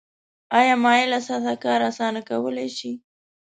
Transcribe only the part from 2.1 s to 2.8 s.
کولی